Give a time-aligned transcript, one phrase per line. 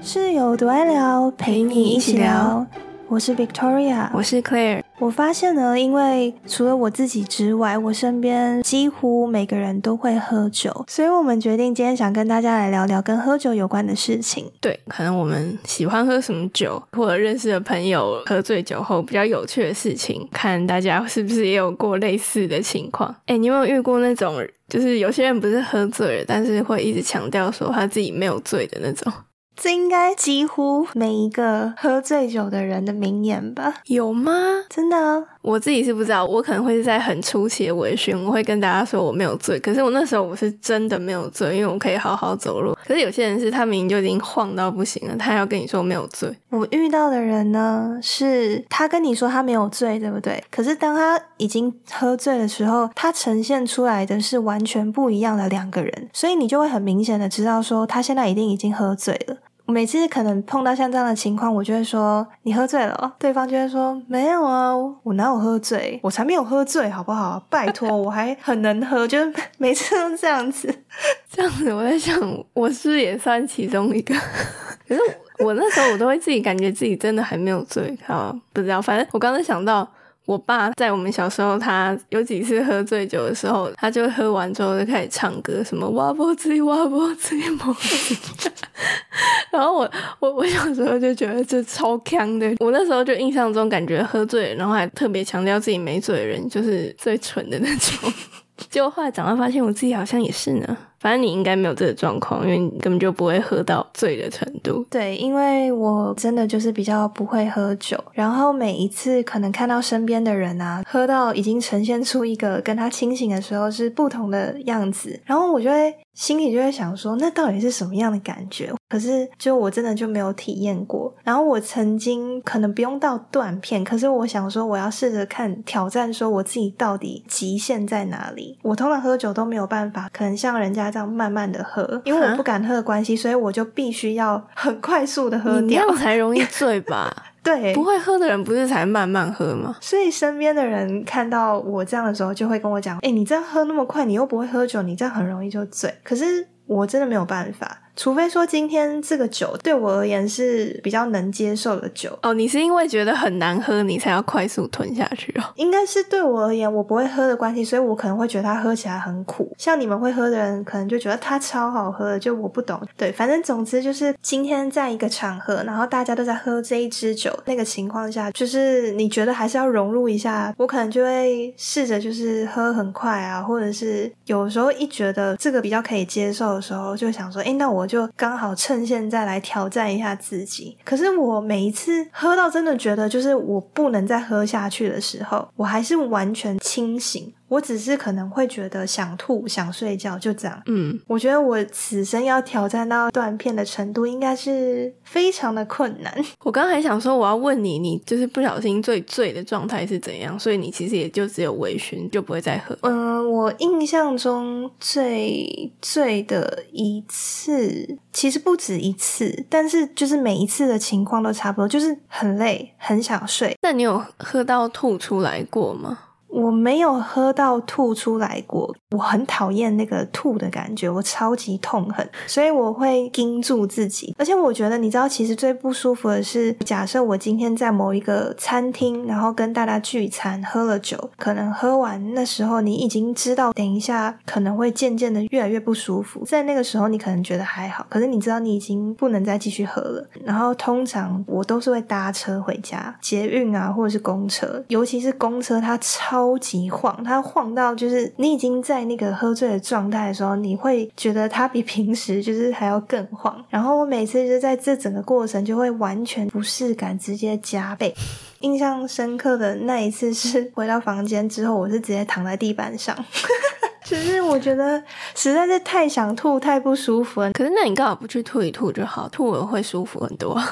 [0.00, 2.66] 室友独爱聊，陪你一起聊。
[3.08, 4.85] 我是 Victoria，我是 Claire。
[4.98, 14.50] 我发现呢，因为除了我自己之外，我身边几乎每个人都会喝酒，所以我们决定今天想跟大家来聊聊跟喝酒有关的事情。
[14.60, 23.14] 对，可能我们喜欢喝什么酒，或者认识的朋友喝醉酒后比较有趣的事情，看大家是不是也有过类似的情况。
[23.26, 24.36] 哎，你有没有遇过那种，
[24.66, 29.12] 就是有些人不是喝醉了，但是会一直强调说他自己没有醉的那种？
[29.56, 33.74] 这应该几乎每一个喝醉酒的人的名言吧？
[33.86, 34.32] 有吗？
[34.68, 35.24] 真的？
[35.40, 42.76] 我自己是不知道，我可能会是在很初期的微醺，我会跟大家说我没有醉，可是我那时候我是真的没有醉，因为我可以好好走路。
[42.86, 46.30] 可是有些人是他明明就已经晃到不行了，他要跟你说没有醉。
[46.50, 50.42] 我遇到的人呢，是他跟你说他没有醉，对不对？
[50.50, 59.36] 可是当他已经喝醉的时候，他呈现出来的是完全不一样的两个人，所以你就会很明显的知道说他现在一定已经喝醉了。
[59.66, 67.42] 每次可能碰到像这样的情况，我就会说你喝醉了，对方就会说没有啊，我哪有喝醉，我才没有喝醉，好不好？
[67.50, 70.72] 拜托，我还很能喝，就是每次都这样子，
[71.30, 71.72] 这样子。
[71.72, 72.16] 我在想，
[72.54, 74.14] 我是不是也算其中一个？
[74.88, 75.00] 可是
[75.40, 78.80] 我那时候我都会自己感觉自己真的还没有醉，好不知道。
[78.80, 79.88] 反正我刚才想到。
[80.26, 88.16] 我爸在我们小时候，他有几次喝醉酒的时候，他就喝完之后就开始唱歌，什么哇波子哇波子莫子。
[89.52, 98.12] 然后我我我小时候就觉得这超强的，我那时候就印象中感觉喝醉，然后还特别强调自己没醉的人就是最蠢的那种。
[98.68, 100.76] 结果后来长大发现，我自己好像也是呢。
[100.98, 104.84] 反正你应该没有这个状况，因为你根本就不会喝到醉的程度。
[104.90, 118.72] 对，因为我真的就是比较不会喝酒，然后每一次可能看到身边的人啊，喝到已经呈现出一个跟他清醒的时候是不同的样子，然后我就会心里就会想说，那到底是什么样的感觉？
[118.88, 121.12] 可是就我真的就没有体验过。
[121.24, 128.56] 然后我曾经可能不用到断片，可是我想说，我要试着看挑战，说我自己到底极限在哪里？
[128.62, 130.85] 我通常喝酒都没有办法，可能像人家。
[130.90, 137.10] 这样慢慢的喝，因为我不敢喝的关系，所以我就必须要很快速的喝掉，才容易醉吧？
[137.42, 139.76] 对，不会喝的人不是才慢慢喝吗？
[139.80, 147.78] 所以身边的人看到我这样的时候，就会跟我讲：“哎，你这样喝那么快，你又不会喝酒，你这样很容易就醉。”可是我真的没有办法。
[147.96, 155.44] 除非说今天这个酒对我而言是比较能接受的酒哦，你是因为觉得很难喝，你才要快速吞下去哦？
[155.56, 159.50] 应该是对我而言，我不会喝的关系，所以我可能会觉得它喝起来很苦。
[159.56, 162.78] 像你们会喝的人，可能就觉得它超好喝的，就我不懂。
[162.98, 177.85] 对，反正总之就是今天在一个场合，然后大家都在喝这一支酒，那个情况下，就是你觉得还是要融入一下，我可能就会试着就是喝很快啊，或者是有时候一觉得这个比较可以接受的时候，就想说，哎，那我。
[177.86, 180.76] 就刚好趁现在来挑战一下自己。
[180.84, 187.32] 可是我每一次喝到真的觉得就是我不能再喝下去的时候，我还是完全清醒。
[187.48, 190.62] 我只是可能会觉得想吐、想睡觉，就这样。
[190.66, 196.12] 嗯，我觉得我此生要挑战到断片的程度，应该是非常的困难。
[196.44, 200.38] 我刚还想说，我要问你，你就是不小心最醉的状态是怎样？
[200.38, 202.76] 所以你其实也就只有微醺，就不会再喝。
[202.82, 213.56] 嗯，我印象中最醉的一次，其实不止一次，但是就是每一次的情况都差不多，就是很累，很想睡。
[213.62, 215.98] 那你有喝到吐出来过吗？
[216.28, 224.14] 我没有喝到吐出来过，我很讨厌那个吐的感觉，我超级痛恨，所以我会盯住自己。
[224.18, 236.24] 而且我觉得，你知道，其实最不舒服的是，假设我今天在某一个餐厅，然后跟大家聚餐，喝了酒，可能喝完那时候，你已经知道，等一下可能会渐渐的越来越不舒服。
[236.26, 240.06] 在那个时候，你可能觉得还好，可是你知道，你已经不能再继续喝了。
[240.24, 246.15] 然后通常我都是会搭车回家，捷运啊，或者是公车，尤其是公车，它超。
[246.16, 253.44] 超级晃，它晃到就是你已经在那个喝醉的状态的时候，你会觉得它比平时就是还要更晃。
[253.50, 257.94] 然后我每次就在这整个过程就会完全不适感直接加倍。
[258.40, 262.96] 印象深刻的那一次是回到房间之后，我是直接躺在地板上，
[263.84, 264.82] 只是我觉得
[265.14, 267.30] 实在是太想吐，太不舒服了。
[267.32, 269.06] 可是那你刚好不去吐一吐就好？
[269.10, 270.42] 吐了会舒服很多。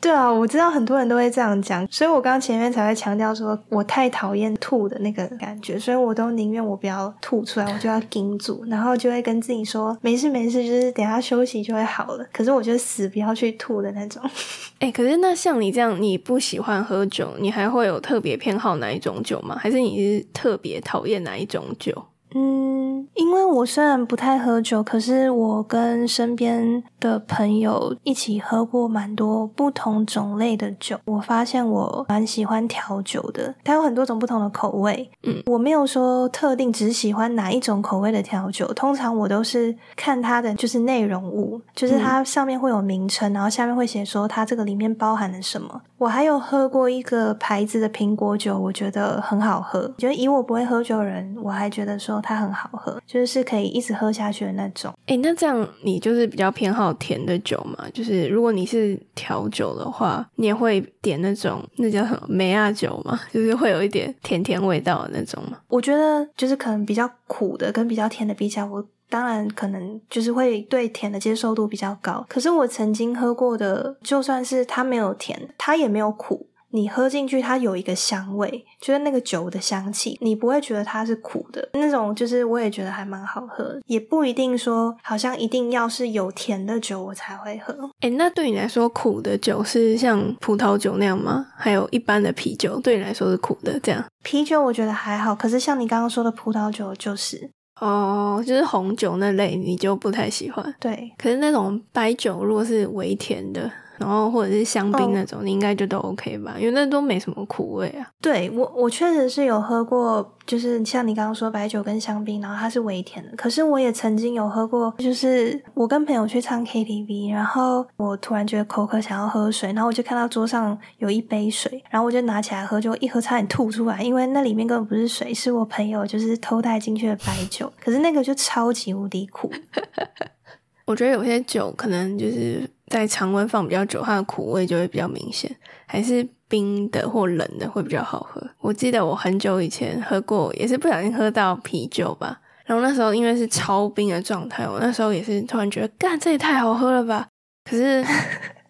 [0.00, 12.24] 对啊，我知道很多人都会这样讲，所以我刚刚前面才会强调说我太讨厌吐的那个感觉，所以我都宁愿我不要吐出来，我就要顶住，然后就会跟自己说没事没事，就是等下休息就会好了。
[12.32, 14.22] 可是我就死不要去吐的那种。
[14.78, 19.56] 哎，可是那像你这样，你不喜欢喝酒，你还会有特别偏好哪一种酒吗？
[19.58, 21.92] 还是你是特别讨厌哪一种酒？
[22.34, 22.77] 嗯，
[23.18, 30.96] 因为我虽然不太喝酒，可是我跟身边的朋友一起喝过蛮多不同种类的酒。
[31.04, 35.10] 我发现我蛮喜欢调酒的，它有很多种不同的口味。
[35.24, 45.82] 嗯，我没有说特定只喜欢哪一种口味的调酒，通常我都是看它的就是内容物，就是它上面会有名称，然后下面会写说它这个里面包含了什么。
[45.98, 49.92] 我还有喝过一个牌子的苹果酒，我觉得很好喝。
[49.98, 54.92] 觉得以我不会喝酒的人，我还觉得说它很好喝，就是是可以一直喝下去的那种。
[55.06, 57.88] 哎，那这样你就是比较偏好甜的酒嘛？
[57.94, 63.18] 就是如果你是调酒的话，你也会点那种那叫什么梅亚酒嘛？
[63.32, 65.58] 就是会有一点甜甜味道的那种嘛？
[65.68, 72.26] 我觉得就是可能比较苦的跟比较甜的比较，我当然可能就是会对甜的接受度比较高。
[72.28, 76.46] 可是我曾经喝过的，就算是它没有甜，它也没有苦。
[76.70, 82.14] 你喝进去，它有一个香味，就是那个酒的香气，你不会觉得它是苦的那种。
[82.14, 87.74] 就是我也觉得还蛮好喝，也不一定说好像一定要是有甜的酒我才会喝。
[88.00, 91.46] 哎，那对你来说，苦的酒是像葡萄酒那样吗？
[91.56, 94.04] 还有一般的啤酒对你来说是苦的这样？
[94.22, 97.50] 啤酒我觉得还好，可是像你刚刚说的葡萄酒就是
[97.80, 100.74] 哦，就是红酒那类你就不太喜欢。
[100.80, 103.70] 对，可是那种白酒如果是微甜的。
[103.98, 108.08] 然后或者是香槟那种，你应该就都 OK 吧，因为那都没什么苦味啊。
[108.20, 113.36] 对我，我确实是有喝过，就是像你刚刚说白酒跟香槟，然后它是微甜的。
[113.36, 127.72] 可是我也曾经有喝过，就是我跟朋友去唱 KTV，然后我突然觉得口渴，想要喝水，然后我就看到桌上有一杯水，然后我就拿起来喝，就一喝差点吐出来，因为那里面根本不是水，是我朋友就是偷带进去的白酒。
[127.80, 129.50] 可是那个就超级无敌苦。
[130.86, 135.50] 我觉得有些酒可能就是在常温放比较久，它的苦味就会比较明显，
[135.86, 138.42] 还是冰的或冷的会比较好喝。
[138.60, 147.26] 我记得我很久以前喝过，也是不小心喝到啤酒吧，然后那时候因为是超冰的状态，我那时候也是突然觉得，干这也太好喝了吧！
[147.68, 148.04] 可是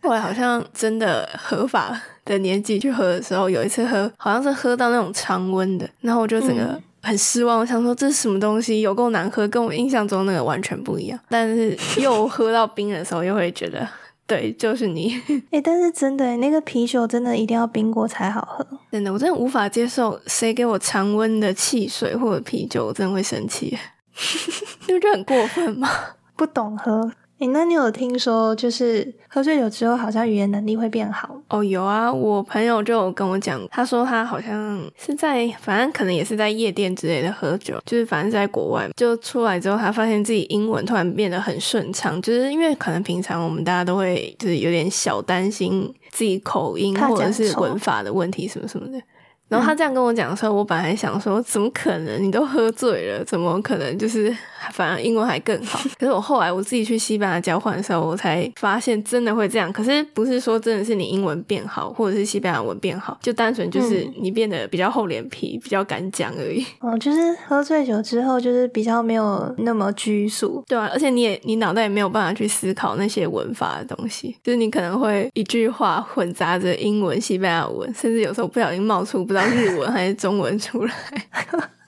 [0.02, 6.80] 后来好像真的合法的年纪去喝的时候，有一次喝好像是喝到那种常温的，然后我就整个。
[7.00, 11.18] 很失望，我想说这是什么东西，有够难喝，跟我印象中那个完全不一样。
[11.28, 13.88] 但是又喝到冰的时候，又会觉得，
[14.28, 15.20] 对，就是你。
[15.50, 18.64] 哎，但是真的，那个啤酒真的一定要冰过才好喝。
[18.92, 23.76] 真的，我真的无法接受谁给我常温的汽水或者啤酒，我真的会生气。
[24.86, 25.88] 你不觉得很过分吗？
[26.36, 27.10] 不懂喝。
[27.38, 31.40] 诶，那你有听说，就是喝醉酒之后，好像语言能力会变好？
[31.48, 49.00] 哦，有啊，我朋友就有跟我讲，他说他好像是在，反正可能也是在夜店之类的喝酒，就是反正在国外，就出来之后，他发现自己英文突然变得很顺畅，就是因为可能平常我们大家都会就是有点小担心自己口音或者是文法的问题什么什么的。
[49.48, 52.22] 然后他这样跟我讲的时候，我本来想说，怎么可能？
[52.22, 53.98] 你都喝醉了，怎么可能？
[53.98, 54.34] 就是
[54.72, 55.80] 反而英文还更好。
[55.98, 59.72] 可是我后来我自己去西班牙交换的时候，我才发现真的会这样。
[59.72, 66.62] 可是不是说真的是你英文变好，或者是西班牙文变好，就单纯就是你变得比较厚脸皮，比较敢讲而已。
[66.80, 79.37] 哦，就是喝醉酒之后，就是比较没有那么拘束，对啊，而且你也你脑袋也没有办法去思考那些文法的东西，就是你可能会一句话混杂着英文、西班牙文，甚至有时候不小心冒出不。
[79.46, 80.94] 日文还是中文出来，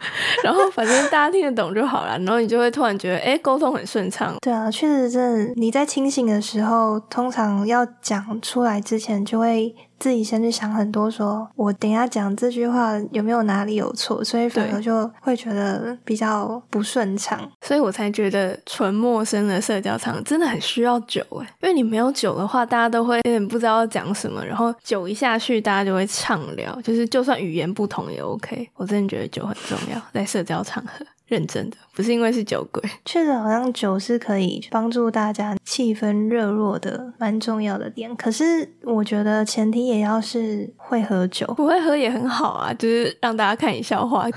[0.45, 4.35] 然后反正大家听得懂就好了，然后你就会突然觉得，哎，沟通很顺畅。
[4.41, 9.75] 对啊，确实，真的你在清醒的时候，通常要讲出来之前，就会。
[10.01, 28.67] 自己先去想很多，说我等下讲这句话有没有哪里有错，所以反而就会觉得比较不顺畅，所以我才觉得纯陌生的社交场真的很需要酒诶，因为你没有酒的话，大家都会有点不知道要讲什么，然后酒一下去，大家就会畅聊，就是就算语言不同也 OK。
[28.77, 31.07] 我真的觉得酒很重要，在社交场合。
[31.31, 38.15] 认真的，不是因为是酒鬼， 确实好像酒是可以帮助大家气氛热络的蛮重要的点。
[38.17, 44.27] 可是我觉得前提也要是会喝酒，不会喝也很好啊，就是让大家看你笑话。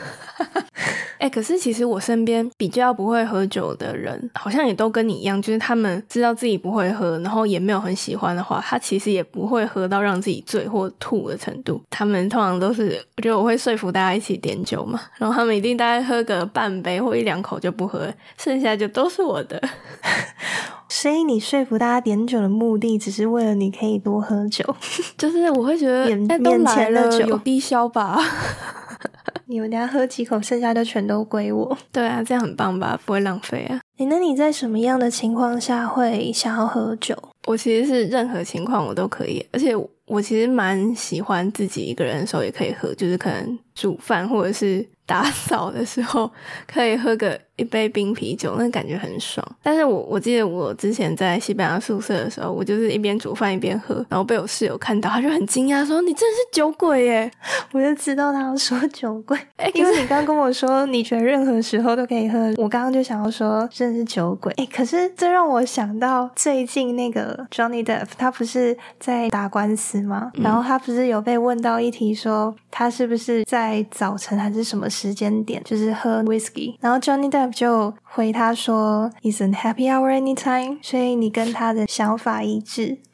[1.17, 11.81] 哎，可是其实我身边比较不会喝酒的人，好像也都跟你一样，就是他们知道自己不会喝，然后也没有很喜欢的话，他其实也不会喝到让自己醉或吐的程度。
[11.89, 19.59] 他们通常都是，我觉得我会说服大家一起点酒嘛，然后他们一定大概喝个半杯或一两口就不喝，剩下就都是我的。
[20.89, 24.63] 所以你说服大家点酒的目的，只是为了你可以多喝酒，
[25.17, 28.19] 就是我会觉得眼都来了，有低消吧。
[29.47, 31.77] 你们等下喝几口，剩下的全都归我。
[31.91, 32.99] 对啊，这样很棒吧？
[33.05, 33.79] 不会浪费啊。
[33.97, 37.17] 哎，那你在什么样的情况下会想要喝酒？
[37.45, 39.75] 我其实是任何情况我都可以，而且
[40.05, 46.31] 我其实蛮喜欢自己一个人的时候也可以喝，就是可能煮饭或者是打扫的时候，
[46.67, 49.52] 可以喝个一杯冰啤酒，那感觉很爽。
[49.63, 57.31] 但是我我记得我之前在西班牙宿舍的时候，我就是一边煮饭一边喝，然后被我室友看到，他就很惊讶说：“你真的是酒鬼耶！
[57.71, 59.37] ”我就知道他要说酒鬼，
[59.73, 64.51] 因为你刚刚跟我说你觉得任何时候都可以喝，我刚刚就想要说真的是酒鬼。
[64.57, 70.31] 哎，可是这让我想到最近那个 Johnny Depp，他不是在打官司吗？
[70.35, 80.77] 然后他不是有被问到一题说他是不是在早晨还是什么时间点就是喝 whisky，然后 Johnny Depp 就回他说 Isn't happy hour anytime？
[80.83, 82.99] 所以你跟他的想法一致。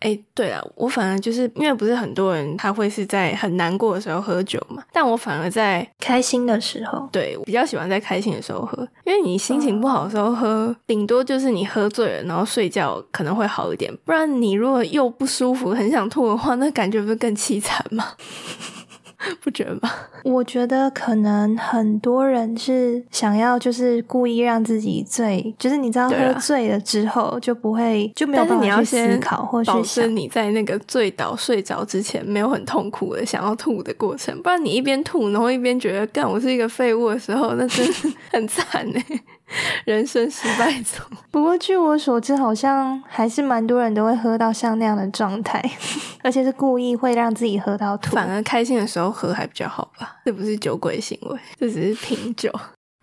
[0.00, 18.04] 哎，对了，我反而就是因为不是很多人他会是在很难过的时候喝酒嘛，但我反而在开心的时候，对我比较喜欢在开心的时候喝，因为你心情不好的时候喝，顶多就是你喝醉了，然后睡觉可能会好一点，不然你如果又不舒服，很想吐的话，那感觉不是更凄惨吗？
[19.42, 19.90] 不觉得吗？
[20.24, 37.92] 我觉得可能很多人是想要，就是故意让自己醉，就是你知道，喝醉了之后就不会就没有办法去思考，或保证你在那个醉倒睡着之前没有很痛苦的想要吐的过程，不然你一边吐，然后一边觉得干我是一个废物的时候，那真的
[38.32, 39.04] 很惨哎。
[39.84, 45.62] 人生失败中， 不过据我所知，好像还是蛮多人都会喝到像那样的状态，
[46.22, 48.14] 而且是故意会让自己喝到吐。
[48.14, 50.16] 反而开心的时候喝还比较好吧？
[50.24, 52.52] 这不是酒鬼行为，这只是品酒。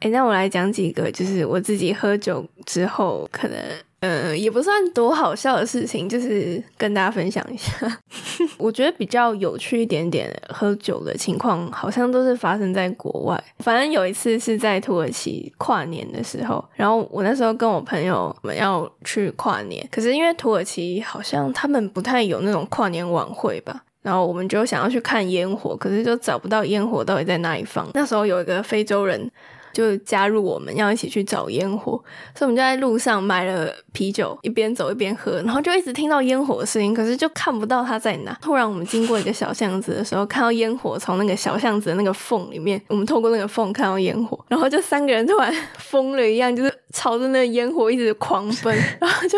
[0.02, 3.58] 哎，那我来讲几个，就是我自己喝酒之后可能。
[4.02, 7.72] 嗯，也不算多好笑的事情，就是跟大家分享一下。
[8.60, 13.44] 我觉得比较有趣一点点，喝酒的情况好像都是发生在国外。
[13.60, 27.90] 反正有一次是在土耳其跨年的时候，然后我那时候跟我朋友我们要去跨年，可是因为土耳其好像他们不太有那种跨年晚会吧，然后我们就想要去看烟火，可是就找不到烟火到底在哪里放。
[27.94, 29.32] 那时候有一个非洲人。
[29.76, 32.02] 就加入我们要一起去找烟火，
[32.34, 38.34] 所以我们就在路上买了啤酒，一边走一边喝，然后就一直听到烟火的声音，可是就看不到它在哪。
[38.42, 49.38] 突然我们经过一个小巷子的时候，看到烟火从那个小巷子的那个缝里面，我们透过那个缝看到烟火，然后就三个人突然疯了一样，就是朝着那个烟火一直狂奔， 然后就。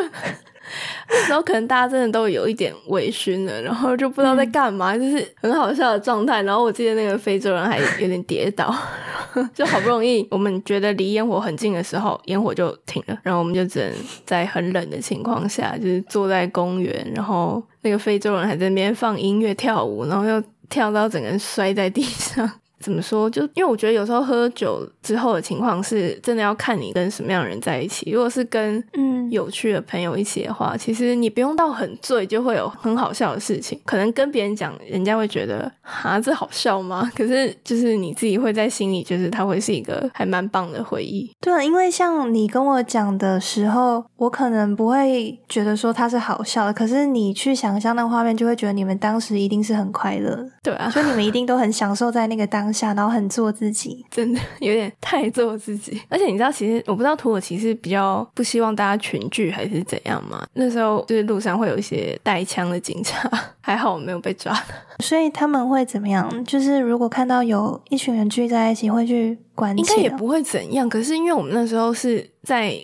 [1.10, 6.42] 那时候可能大家真的都有一点微醺了，然后就不知道在干嘛，就是很好笑的状态。
[6.44, 8.74] 然后我记得那个非洲人还有点跌倒，
[9.54, 13.92] 就好不容易我们觉得离烟火很近的时候，烟火就停了，然后我们就只能
[14.26, 22.50] 在很冷的情况下，就是坐在公园，然后那个非洲人还在那边放音乐跳舞，然后又跳到整个人摔在地上。
[22.80, 23.30] 怎么说？
[23.30, 28.12] 就因为我觉得有时候喝酒之后的情况是真的要看你跟什么样的人在一起。
[28.12, 33.80] 如果是跟嗯有趣的朋友一起的话，其实你不用到很醉就会有很好笑的事情。
[33.84, 37.12] 可能跟别人讲，人家会觉得啊这好笑吗？
[37.16, 41.30] 可是就是你自己会在心里，就是它会是一个还蛮棒的回忆。
[41.42, 50.48] 对啊，因为像你跟我讲的时候，我可能不会觉得说它是好笑的，可是你去想象那个画面，就会觉得你们当时一定是很快乐。
[50.62, 52.67] 对啊，所以你们一定都很享受在那个当。
[52.72, 56.02] 下，然后很做自己，真的有点太做自己。
[56.10, 60.46] 而且你知道，其实我不知道土耳其是比较不希望大家群聚还是怎样嘛。
[60.54, 63.30] 那时候就是路上会有一些带枪的警察，
[63.62, 64.54] 还好我没有被抓。
[65.00, 66.44] 所以他们会怎么样？
[66.46, 69.78] 就是如果看到有一群人聚在一起，会去管？
[69.78, 70.88] 应该也不会怎样。
[70.88, 72.78] 可是因为我们那时候是在。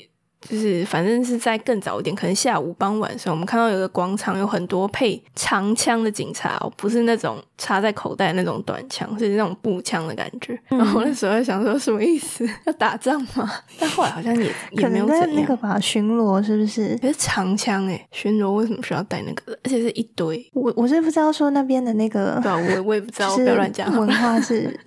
[0.50, 10.60] 就是反正是在更早一点，可能下午傍晚的时候，我们看到有个广场有很多配长枪的警察哦，不是那种插在口袋那种短枪，是那种步枪的感觉。
[10.70, 12.48] 然后那时候想说什么意思？
[12.66, 13.50] 要打仗吗？
[13.80, 15.30] 但后来好像也也没有怎样。
[15.34, 16.98] 那个吧，巡逻是不是？
[17.02, 19.58] 可是长枪哎，巡逻为什么需要带那个？
[19.64, 20.46] 而且是一堆。
[20.54, 23.90] 我我是不知道说那边的那个，对啊，我我也不知道， 不要乱讲。
[23.98, 24.78] 文化是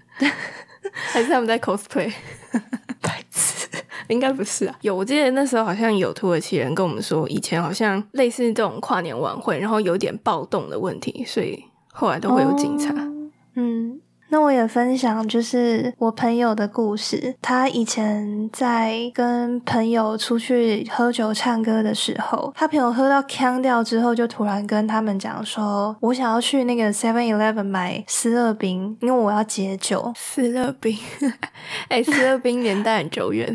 [0.90, 2.12] 还是他们在 cosplay？
[4.08, 12.92] 应该不是啊，有我记得那时候好像有土耳其人跟我们说，以前好像类似这种跨年晚会，然后有点暴动的问题，所以后来都会有警察。
[13.54, 14.00] 嗯。
[14.28, 17.36] 那我也分享，就是我朋友的故事。
[17.40, 30.98] 他以前在跟朋友出去喝酒唱歌的时候，他朋友喝到呛掉之后，就突然跟他们讲说：“我想要去那个 Seven Eleven 买斯乐冰，因为我要解酒。”斯乐冰，
[31.86, 33.54] 哎，斯乐冰年代很久远。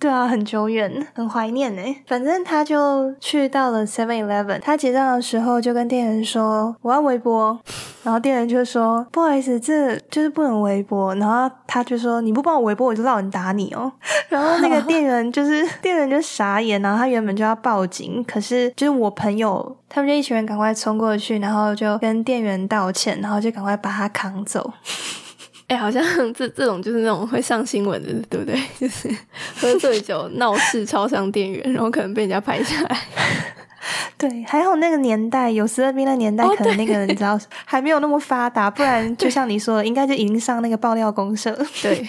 [0.00, 1.82] 对啊，很久远，很怀念呢。
[2.06, 7.60] 反正他就去到了 Seven Eleven，他结账的时候就跟店员说：“我要微波。”
[8.02, 13.92] 然后店员就说：“不好意思，这就是不能微波。”然后他就说：“你不帮我微波，我就让人打你哦。
[14.30, 24.72] ”然后那个店员就是 店员就傻眼，然后他原本就要报警，可是就是我朋友他们就一群人赶快冲过去，然后就跟店员道歉，然后就赶快把他扛走。
[25.70, 26.02] 哎，好像
[26.34, 28.60] 这这种就是那种会上新闻的，对不对？
[28.76, 29.08] 就是
[29.56, 32.98] 喝醉酒 闹事超商店员，然后可能被人家拍下来。
[34.18, 41.56] 对，还好那个年代有十二兵的年代，可能那个你知道还没有那么发达，不然就像你说的，应该就已经上那个爆料公社。
[41.80, 42.06] 对，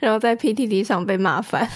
[0.00, 1.68] 然后在 PTT 上被骂翻，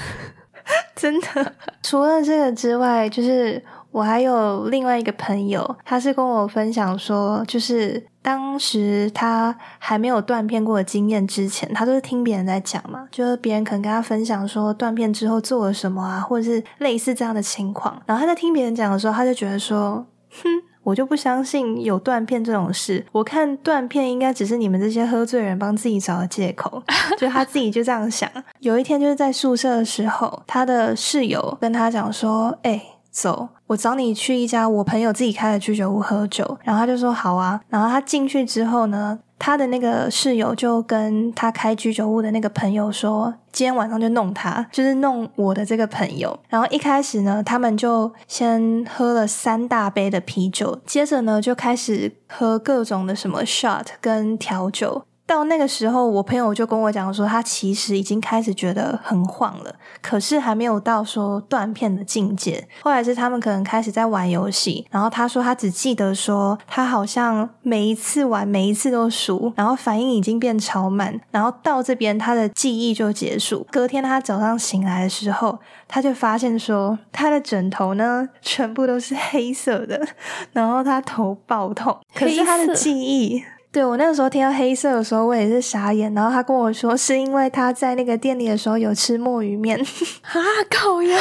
[0.96, 1.54] 真的。
[1.82, 3.62] 除了这个之外，就是。
[3.92, 18.00] 我还有另外一个朋友，他是跟我分享说，就是当时他还没有断片过的经验之前，他都是听别人在讲嘛，就是别人可能跟他分享说断片之后做了什么啊，或者是类似这样的情况。
[18.06, 20.48] 然后他在听别人讲的时候，他就觉得说，哼，
[20.84, 23.04] 我就不相信有断片这种事。
[23.10, 26.80] 我看断片应该只是你们这些喝醉人帮自己找的借口，
[27.18, 28.30] 就他自己就这样想。
[28.60, 32.80] 有一天就是在宿舍的时候，他的室友跟他讲说，哎。
[33.12, 37.60] 走，我找你去一家我朋友自己开的居酒屋喝酒，然后他就说好啊。
[37.68, 46.36] 然后他进去之后呢，他的那个室友就跟他开居酒屋的那个朋友说，今天晚上就弄他，就是弄我的这个朋友。
[46.48, 55.04] 然后一开始呢，他们就先喝了三大杯的啤酒，接着呢就开始喝各种的什么 shot 跟调酒。
[55.32, 62.68] 到那个时候，我朋友就跟我讲说，他其实已经开始觉得很晃了，可是还没有到说断片的境界。
[62.82, 73.66] 后来是他们可能开始在玩游戏，然后他说他只记得说，他好像每一次玩每一次都输，然后反应已经变超慢，然后到这边他的记忆就结束。
[73.70, 75.58] 隔天他早上醒来的时候，
[75.88, 80.06] 他就发现说，他的枕头呢全部都是黑色的，
[80.52, 83.42] 然后他头爆痛，可是他的记忆。
[83.72, 86.12] 对我那个时候听到黑色的时候，我也是傻眼。
[86.14, 89.80] 然后他跟我说，是因为他在那个店里的时候有吃墨鱼面
[90.22, 90.38] 啊，
[90.70, 91.18] 烤鸭，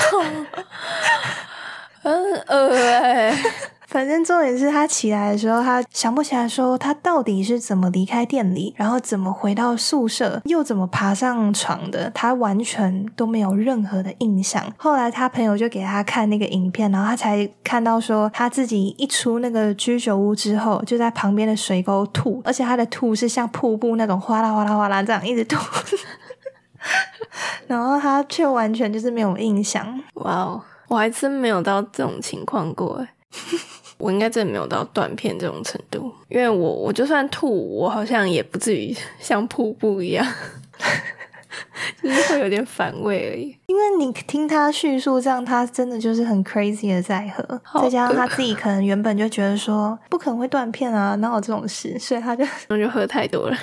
[2.03, 3.33] 嗯呃。
[3.91, 14.63] 反正重点是他起来的时候，他想不起来说他到底是怎么离开店里，然后怎么回到宿舍，又怎么爬上床的，他完全都没有任何的印象。
[14.77, 25.57] 后来他朋友就给他看那个影片，然后他才看到说他自己一出那个居酒屋之后，就在旁边的水沟吐，而且他的吐是像瀑布那种哗啦哗啦哗啦这样一直吐，
[27.67, 30.01] 然后他却完全就是没有印象。
[30.13, 33.09] 哇哦，我还真没有到这种情况过哎。
[34.01, 40.25] 我应该真的没有到断片这种程度，因为我我就算吐，我好像也不至于像瀑布一样，
[42.01, 43.55] 就是会有点反胃而已。
[43.67, 52.43] 因为你听他叙述这样，他真的就是很 crazy 的在喝，再加上他自己可能原本就觉得说不可能会断片啊，哪有这种事，所以他就
[52.75, 53.57] 就喝太多了，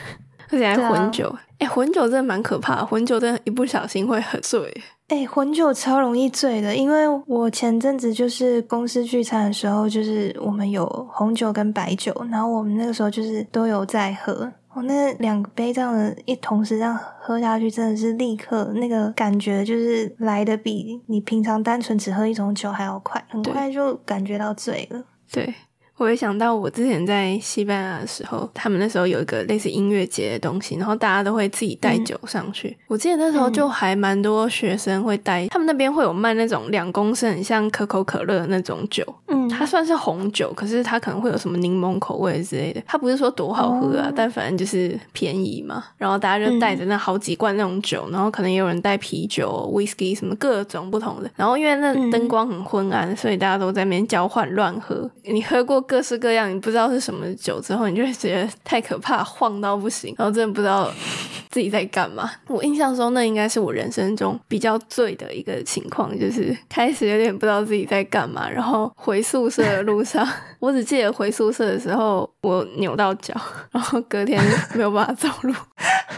[0.51, 1.35] 而且还混酒。
[1.59, 4.83] 哎，混酒真的蛮可怕，混酒真的，一不小心会很醉。
[5.09, 14.53] 哎，混酒超容易醉的，因为我前阵子就是公司聚餐的时候，就是我们有红酒跟白酒，然后我们那个时候就是都有在喝。
[14.75, 25.03] 我那两杯这样的一同时这样喝下去，真的是立刻那个感觉就是来的比你平常单纯只喝一种酒还要快，很快就感觉到醉了。
[25.33, 25.53] 对。
[25.99, 32.77] 我会想到我之前在西班牙的时候，他们那时候有一个类似音乐节的东西，然后大家都会自己带酒上去。
[32.87, 39.05] 我记得那时候就还蛮多学生会带，他们那边会有卖那种两公升，很像可口可乐那种酒。
[39.27, 42.81] 嗯，它算是红酒，可是它可能会有什么柠檬口味之类的。
[42.87, 45.83] 它不是说多好喝啊，但反正就是便宜嘛。
[45.97, 51.29] 然后大家就带着那好几罐那种酒，然后可能也有人带啤酒、whisky 什么各种不同的。
[51.35, 55.11] 然后因为那灯光很昏暗，所以大家都在那边交换乱喝。
[55.25, 55.85] 你喝过？
[55.89, 60.93] 各式各样，你不知道是什么酒之后，你就会觉得太可怕，晃到不行，然后真的不知道
[61.49, 62.31] 自己在干嘛。
[62.47, 70.29] 我印象中，那应该是我人生中比较醉的一个情况，就是开始有点不知道自己在干嘛，然后回宿舍的路上，
[70.61, 73.35] 我只记得回宿舍的时候我扭到脚，
[73.73, 74.39] 然后隔天
[74.75, 75.55] 没有办法走路。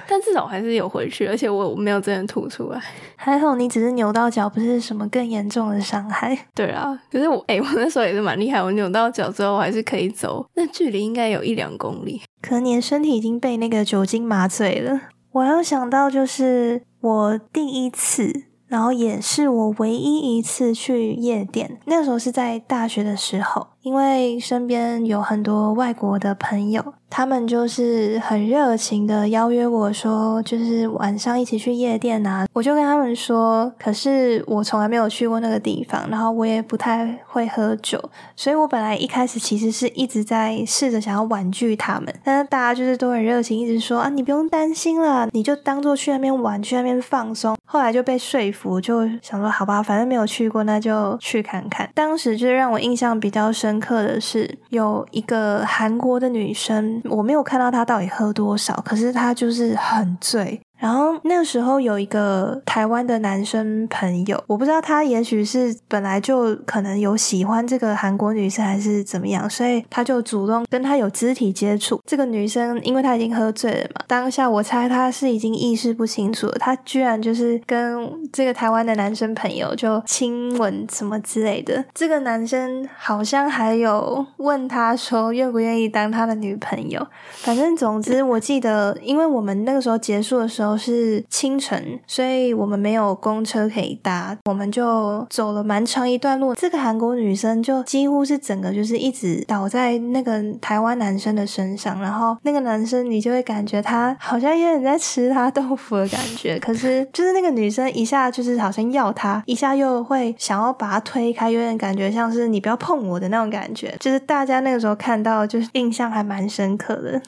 [0.09, 2.83] 但至少还是有回去，而且我没有真的吐出来。
[3.15, 6.37] 还好你只是扭到脚，不是什么更严重的伤害。
[6.55, 12.23] 对啊，可是我哎，我那时候也是蛮厉害，我扭到脚之后还是可以走，那距离应该有一两公里。
[12.43, 15.01] 可能你的身体已经被那个酒精麻醉了。
[15.33, 18.51] 我要想到就是我第一次。
[18.71, 32.47] 然后也是我唯一一次去夜店，那时候是在大学的时候，因为身边有很多外国的朋友，他们就是很热情的邀约我说，就是晚上一起去夜店啊。
[32.53, 37.99] 我就跟他们说，可是我从来没有去过那个地方，然后我也不太会喝酒，
[38.37, 47.57] 所以我本来一开始其实是一直在试着想要婉拒他们，但是大家就是都很热情，一直说啊，你不用担心了，你就当做去那边玩，去那边放松。
[47.65, 51.89] 后来就被说服，就想说好吧，反正没有去过，那就去看看。
[51.95, 60.61] 当时就是让我印象比较深深刻的是，有一个韩国的女生，我没有看到她到底喝多少，可是她就是很醉。
[60.81, 72.01] 然后那个时候有一个台湾的男生朋友，我不知道他也许是本来就可能有喜欢这个韩国女生还是怎么样，所以他就主动跟他有肢体接触。
[72.07, 81.85] 这个女生因为他已经喝醉了嘛，当下我猜他是已经意识不清楚了，他居然就是跟这个台湾的男生朋友就亲吻什么之类的。
[81.95, 87.07] 这个男生好像还有问他说愿不愿意当他的女朋友。
[87.33, 90.70] 反正总之我记得，因为我们那个时候结束的时候。
[90.77, 96.55] 是清晨，所以我们没有公车可以搭，我们就走了蛮长一段路。
[96.55, 113.93] 这个韩国女生就几乎是整个就是一直倒在那个台湾男生的身上，然后那个男生你就会感觉他好像有点在吃他豆腐的感觉，可是就是那个女生一下就是好像要他，一下又会想要把他推开，有点感觉像是你不要碰我的那种感觉。
[113.99, 117.21] 就是大家那个时候看到，就是印象还蛮深刻的。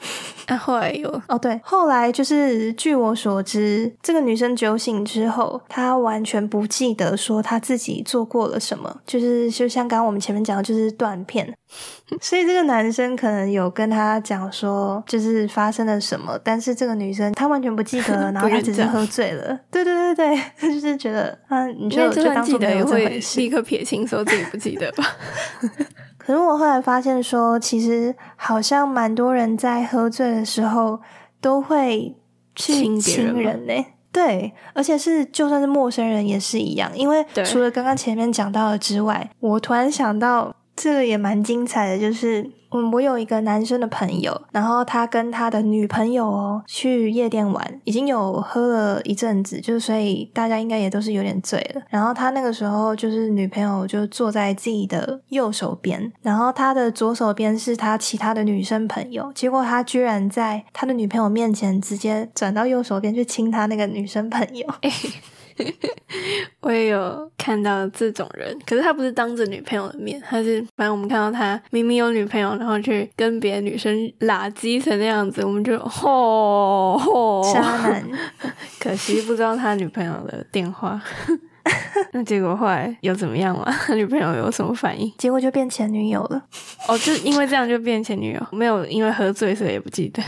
[0.46, 3.31] 啊，后来有哦，对，后来就是据我所。
[3.32, 11.50] 所知，这个女生酒醒之后，她完全不记得说她自己做过了什么，就是就像刚刚我们前面讲的，就是断片。
[12.20, 19.58] 所以这个男生可能有跟她讲说，就是发生了什么，但是这个女生她完全不记得， 然后她只是喝醉了。
[19.70, 25.04] 对对对对，她 就是觉得，嗯，你就就当记得也会立刻撇清，说自己不记得吧。
[26.18, 31.00] 可是我后来发现说，其实好像蛮多人在喝醉的时候
[31.40, 32.14] 都会。
[32.54, 33.86] 去亲人呢？
[34.12, 42.50] 对，而且是就算是陌生人也是一样，因为除了刚刚前面讲到的之外，我突然想到这个也蛮精彩的，就是。
[42.72, 51.82] 我我有一个男生的朋友，然后他跟他的女朋友哦去夜店玩，已经有喝了一阵子，就所以大家应该也都是有点醉了。
[51.90, 64.66] 然后他那个时候就是女朋友就坐在自己的右手边，然后他的左手边是他其他的女生朋友，结果他居然在他的女朋友面前直接转到右手边去亲他那个女生朋友。
[66.60, 78.04] 我也有看到这种人，可是他不是当着女朋友的面，他是反正我们看到他明明有女朋友，然后去跟别的女生拉鸡成那样子，我们就吼吼渣男。
[78.78, 81.00] 可惜不知道他女朋友的电话，
[82.12, 83.64] 那结果后来有怎么样吗？
[83.86, 85.12] 他女朋友有什么反应？
[85.18, 86.42] 结果就变前女友了。
[86.88, 90.22] 哦，就因为这样就变前女友，没有因为喝醉所以也不记得。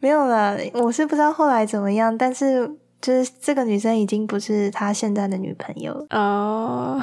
[0.00, 2.76] 没有了，我是不知道后来怎么样，但是。
[3.00, 7.00] 就是这个女生已经不是他现在的女朋友了哦。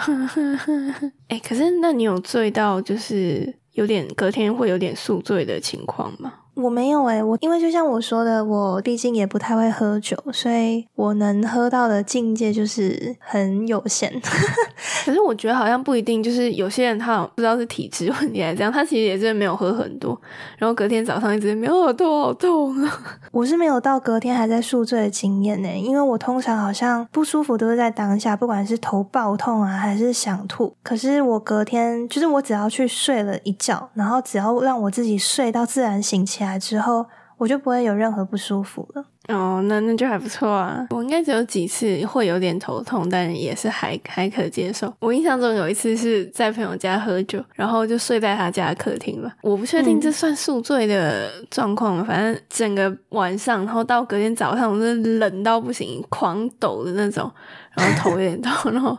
[1.29, 6.34] 哎，可是那你有醉到就是有点隔天会有点宿醉的情况吗？
[6.55, 14.11] 我没有诶，我因为就像我说的，我毕竟也不太会喝酒，所以我能喝到的境界就是很有限。
[15.05, 20.19] 可是我觉得好像不一定，就是有些人他不知道是体质问题还是这样，他其实也是没有喝很多，
[20.57, 22.99] 然后隔天早上一直没有耳朵好痛啊。
[23.31, 30.73] 我是没有到隔天还在宿醉的经验呢，因为我通常好像不舒服都是在当下，不管是头爆痛啊还是想吐。
[30.81, 36.44] 可是我隔天就是我只要去睡了一觉，然后只要让我自己睡到自然醒起来。
[36.45, 37.05] 来之后，
[37.38, 39.03] 我就不会有任何不舒服了。
[39.27, 40.86] 哦，那那就还不错啊。
[40.91, 44.93] 我应该只有几次会有点头痛，但也是还还可接受。
[44.99, 49.34] 我印象中有一次是在朋友家喝酒，然后就睡在他家客厅了。
[49.41, 52.05] 我不确定这算宿醉的状况吗？
[52.08, 57.29] 反正整个晚上，然后到隔天早上，我是冷到不行，狂抖的那种，
[57.73, 58.95] 然后头有点痛，然后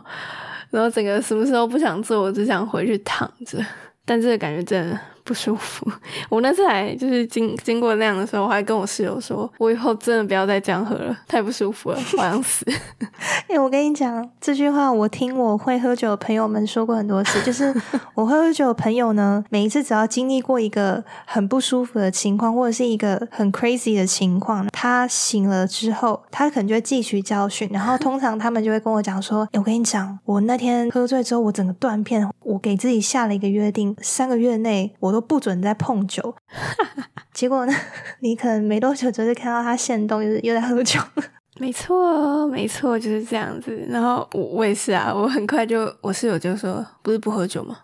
[0.69, 3.57] 然后整个什么时候不想做，我只想回去躺着。
[4.03, 4.99] 但这个感觉真的。
[5.27, 5.85] 不舒服，
[6.29, 12.65] 我那次还就是经经过那样的时候，我还跟我室友说，我以后真的不要再这样喝了，太不舒服了，我想死。
[13.49, 17.75] 哎，我跟你讲这句话，我听我会喝酒的朋友们说过很多次，就是
[18.15, 35.16] 我会喝酒的朋友呢，每一次只要经历过一个很不舒服的情况，或者是一个很 crazy 的情况，他醒了之后，他可能就会汲取教训，然后通常他们就会跟我讲说，我跟你讲，我那天喝醉之后，我整个断片，我给自己下了一个约定，三个月内我。
[35.21, 36.35] 不准再碰酒，
[37.33, 37.73] 结果呢？
[38.21, 40.99] 你可能没多久就是看到他现动，就是又在喝酒。
[41.59, 43.75] 没错，没错，就是这样子。
[43.89, 47.75] 然后我我也是啊，我很快就我室友就说：“不是不喝酒吗？”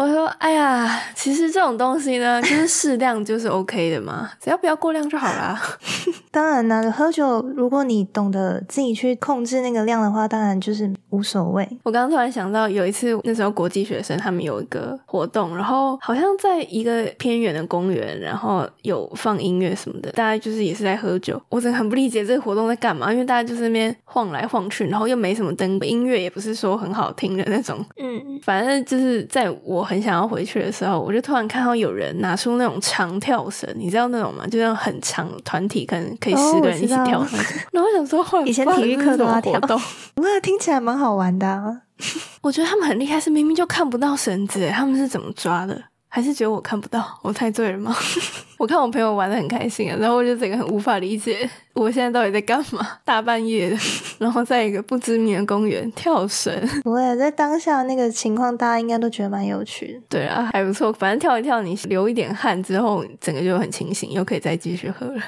[0.00, 5.60] 我说：“哎呀，其实这种东西呢， 就是适量就是 OK 的嘛，只要不要过量就好啦。
[6.32, 11.68] 当然呢，喝酒如果你懂得自己去控制那个量的话，当然就是无所谓。
[11.82, 21.38] 我刚刚突然想到，有一次那时候国际学生他们有一个活动，然后好像在一个偏远的公园，然后有放音乐什么的，大家就是也是在喝酒。
[21.50, 27.84] 我真的很不理解这个活动在干嘛，因为大家就是那边晃来晃去，然后又没什么灯，音乐也不是说很好听的那种。
[27.98, 34.46] 嗯，反正就是在我很想要回去的时候，我就突然看到有人拿出那种长跳绳，你知道那种吗？
[34.46, 37.56] 就那种很长团体，可能可以十个人一起跳那种。
[37.72, 39.76] 然后我想说，以前体育课都要跳活动，
[40.22, 41.82] 哇，听起来蛮好玩的、啊。
[42.40, 45.82] 我觉得他们很厉害，是明明就看不到绳子，他们是怎么抓的？
[46.12, 47.18] 还是只有我看不到？
[47.22, 47.92] 我猜对了吗？
[48.58, 52.86] 我看我朋友玩的很开心啊，然后我就整个很无法理解，我现在到底在干嘛？
[53.04, 53.76] 大半夜的，
[54.18, 56.52] 然后在一个不知名的公园跳绳。
[56.82, 60.00] 不会，在当下那个情况，大家应该都觉得蛮有趣的。
[60.08, 60.92] 对啊，还不错。
[60.92, 65.22] 反正跳一跳，你流一点汗之后，整个就很清醒，又可以再继续喝了。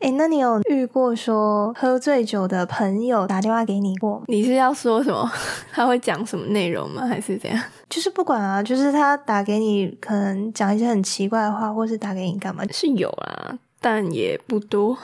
[0.00, 4.24] 哎，那你有遇过说喝醉酒的朋友打电话给你过吗？
[4.28, 5.30] 你是要说什么？
[5.72, 7.06] 他会讲什么内容吗？
[7.06, 7.62] 还是怎样？
[7.88, 12.64] 就是不管啊，就是他打给你，可能讲一些很奇怪的话，或是打给你干嘛？
[12.72, 14.96] 是有啊，但也不多。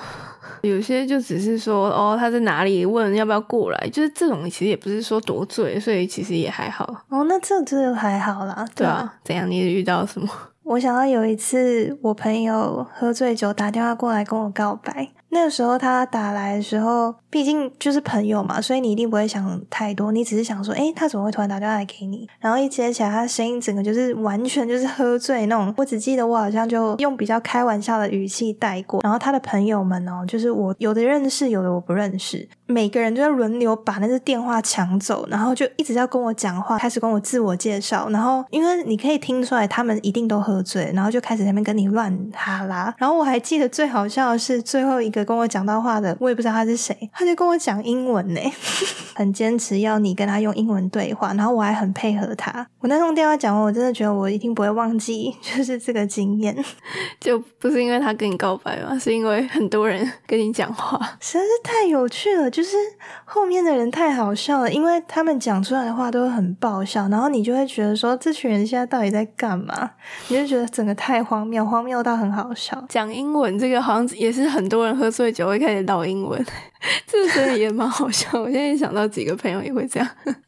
[0.63, 6.85] 有些就只是说哦，他在哪里，问要不要过来，就是这种其实也不是说多醉，所以其实也还好。
[7.09, 8.65] 哦，那这这还好啦。
[8.75, 9.51] 对啊，怎样？
[9.51, 10.29] 你遇到什么？
[10.65, 15.11] 我想到有一次，我朋友喝醉酒打电话过来跟我告白。
[15.35, 22.29] 那个时候他打来的时候，毕竟就是朋友嘛，所以你一定不会想太多，你只是想说，诶，他怎么会突然打电话来给你？
[22.39, 25.73] 然后一接起来，他声音整个就是完全就是喝醉那种。
[25.79, 29.01] 我只记得我好像就用比较开玩笑的语气带过。
[29.03, 38.11] 然后他的朋友们哦，就是我有的认识，有的我不认识，每个人就在轮流把那个电话抢走，然后就一直在跟我讲话，开始跟我自我介绍。
[38.11, 42.95] 然后因为你可以听出来，他们一定都喝醉，然后就开始在那边跟你乱哈拉。
[42.99, 45.22] 然后我还记得最好笑的是最后一个。
[45.25, 48.41] 跟我讲到话的，我也不知道他是谁，他就跟我讲英文呢，
[49.15, 52.67] 很坚持要你跟他用英文对话，然后我还很配合他。
[52.81, 56.57] 我那通电话讲完，我真的觉得我一定不会忘记， 就是这个经验。
[57.21, 58.99] 就不是因为他跟你告白吗？
[58.99, 62.51] 是因为很多人跟你讲话，实在是太有趣了。
[62.51, 62.77] 就是
[63.25, 69.91] 后面的人太好笑了，因为他们讲出来的话都很爆笑，然后你就会觉得说，这群人现在到底在干嘛？
[70.29, 72.83] 你就觉得整个太荒谬，荒谬到很好笑。
[72.89, 76.45] 讲英文这个好像也是很多人喝醉酒会开始唠英文，
[77.07, 78.29] 这真的也蛮好笑。
[78.41, 80.09] 我现在想到几个朋友也会这样。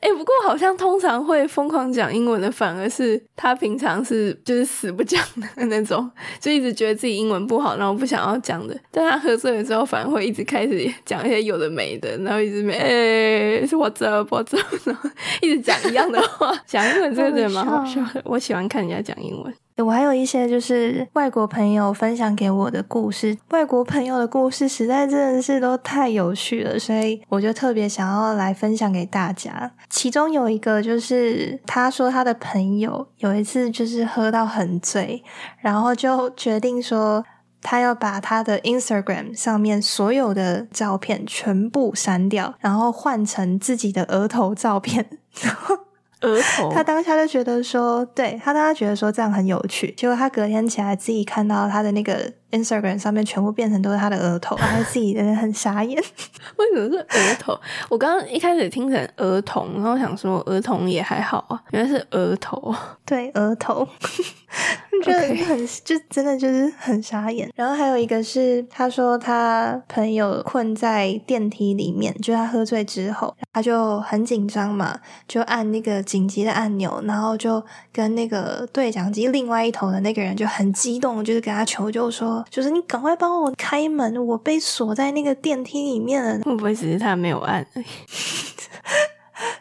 [0.00, 5.22] 哎、不过好像通常会疯狂讲英文的，反而是他平常是就是死不讲
[5.56, 6.10] 的那种，
[6.40, 8.76] 就一直觉得自己英文不好，然后不想要讲的。
[8.90, 15.08] 但他喝醉了之后，反而会一直开始讲一些有的没的，然后一直没哎是我这我这，然后
[15.40, 16.52] 一直讲一样的话。
[16.66, 19.54] 讲英文真的蛮好笑的，我喜欢看人家讲英文。
[19.78, 29.72] 我还有一些就是外国朋友分享给我的故事，外国朋友的故事实在真的是都太有趣了，所以我就特别想要来分享给大家。
[29.88, 35.22] 其中有一个就是他说他的朋友有一次就是喝到很醉，
[35.58, 37.24] 然后就决定说
[37.60, 45.08] 他要把他的 Instagram 上面所有的照片全部删掉，然后换成自己的额头照片，
[46.22, 49.92] 额头，他当下就觉得说，对他当下觉得说这样很有趣。
[49.96, 56.00] 结果他隔天起来自己看到他的那个 Instagram 上面全部变成都是他的额头， 他自己人很傻眼。
[56.56, 57.58] 为什么是额头？
[57.88, 62.74] 我刚刚一开始听成儿童，然后想说儿童也还好啊，原来是额头。
[63.04, 63.86] 对，额头，
[65.04, 67.50] 就很就真的就是很傻眼。
[67.54, 77.62] 然后还有一个是，他说他朋友困在电梯里面，就他喝醉之后，他就很紧张嘛，就按那个紧急的按钮，然后就
[77.92, 86.38] 跟那个对讲机另外一头的那个人就很激动，就是给他求救说，就是你赶快帮我开门，我被锁在那个电梯里面了。
[86.44, 87.66] 会不会只是他没有按？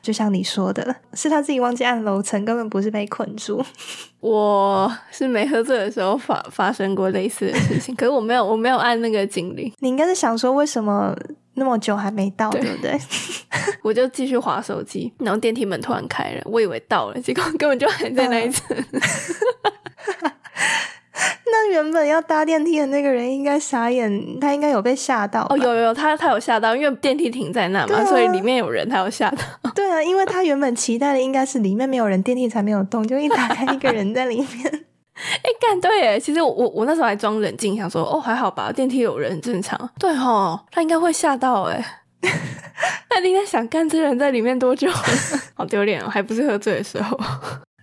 [0.01, 3.63] 就像你说的，是他自己忘记按楼层，根本不是被困住。
[4.19, 9.71] 我是没喝醉的时候发发生过类似的事情，可是我没有，我没有按那个警铃。
[9.79, 11.15] 你应该是想说，为什么
[11.55, 12.99] 那么久还没到，对不对？
[13.81, 18.75] 我就继续划手机，然后电梯门突然开了，我以为到了，结果根本就还在那一层。
[20.21, 20.31] 那
[21.81, 25.45] 原本要搭电梯的那个人应该傻眼，他应该有被吓到。
[25.49, 29.37] 哦，有有有，他他有吓到，因为电梯停在那嘛，啊、所以里面有人，他有吓到。
[29.73, 34.49] 对啊，因为他原本期待的应该是里面没有人，电梯才没有动，就一打开一个人在里面。
[35.43, 39.89] 哎，干对诶，其实我我我那时候还装冷静，想说哦还好吧，电梯有人正常。
[39.97, 41.83] 对哦，他应该会吓到诶。
[43.09, 44.89] 他应该想干这人在里面多久？
[45.55, 47.19] 好丢脸哦，还不是喝醉的时候。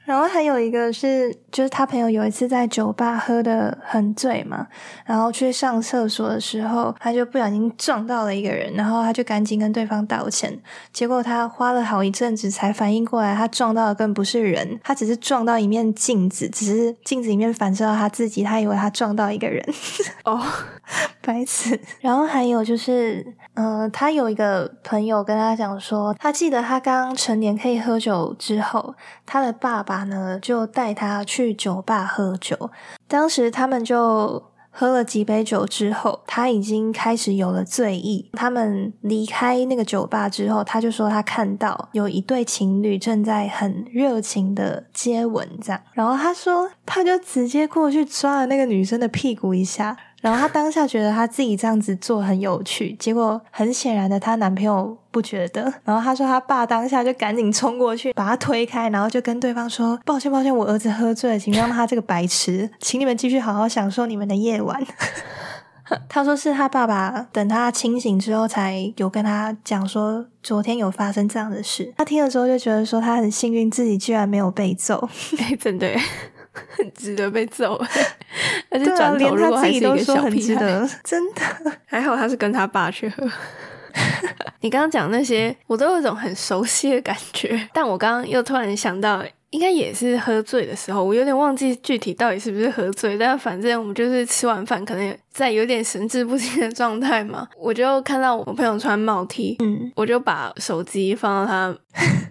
[0.08, 4.66] 然后还有一个是，就是他朋友有一次在酒吧喝的很醉嘛，
[5.04, 10.58] 然后去上厕所的时候，他就不小心撞到了一个人，然后他就赶紧跟对方道歉。
[10.94, 19.62] 结果他花了好一阵子才反应过来，他撞到的根本不是人，他只是撞到一面镜子，只是镜子里面反射到他自己，他以为他撞到一个人。
[20.24, 20.42] 哦，
[21.20, 21.78] 白痴。
[22.00, 23.24] 然后还有就是，
[23.54, 29.98] 呃，他有一个朋友跟他讲说，他记得他刚成年可以喝酒之后，他的爸爸。
[30.08, 32.70] 呢，就带他去酒吧喝酒。
[33.06, 38.30] 当时他们就喝了几杯酒之后，他已经开始有了醉意。
[38.32, 45.82] 他们离开那个酒吧之后，他就说他看到有一对情侣正在很热情的接吻，这样。
[45.92, 49.96] 然后他说，他就直接过去抓了那个女生的屁股一下。
[50.20, 55.72] 然后她当下觉得她自己这样子做很有趣，结果很显然的她男朋友不觉得。
[55.84, 64.82] 然后她说她爸当下就赶紧冲过去把她推开，然后就跟对方说：“抱歉抱歉，我儿子喝醉了，请让他这个白痴，请你们继续好好享受你们的夜晚。
[66.06, 71.94] ”他说是他爸爸等他清醒之后才有跟他讲说昨天有发生这样的事。
[71.96, 75.08] 他听了之后就觉得说他很幸运自己居然没有被揍，
[75.40, 75.88] 哎，真的。
[76.52, 77.74] 很值得被揍，
[78.70, 81.42] 而且转头如果还是一个小屁孩，真的
[81.86, 83.28] 还好他是跟他爸去喝。
[84.60, 89.24] 你刚刚讲那些，我都有一种很熟悉的感觉，但我刚刚又突然想到。
[89.50, 97.46] 应该也是喝醉的时候，我有点忘记具体到底是不是喝醉，但反正我们就是吃完饭，可能在有点神志不清的状态嘛。
[97.56, 101.72] 我就看到我朋友穿帽 T，嗯，我就把手机放到他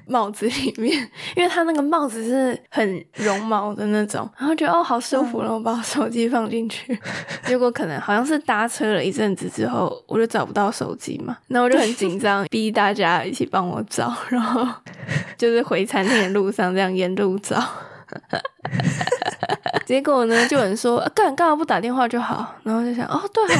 [0.05, 6.99] 帽子里面，因为他那个帽子是很绒毛的那种，然后觉得哦好舒服，然后把我手机放进去。
[7.45, 14.67] 结果可能好像是搭车了一阵子之后，我就找不到手机嘛，那我就很紧张，逼大家一起帮我找，然后
[15.37, 17.63] 就是回餐厅的路上这样沿路找，
[19.85, 23.59] 结果呢，就有人说干干嘛不打电话就好，然后就想哦对哦，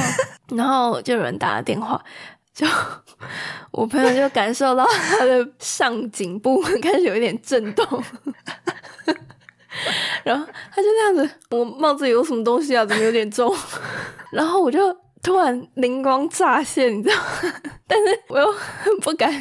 [0.56, 2.02] 然后就有人打了电话，
[2.54, 2.66] 就
[3.70, 7.86] 我朋友就感受到他的上颈部 开始有一点震动，
[10.24, 12.84] 然后他就这样子，我帽子有什么东西啊？
[12.84, 13.54] 怎么有点重？
[14.32, 17.16] 然后我就突然灵光乍现，你知道，
[17.86, 19.32] 但是我又很不敢。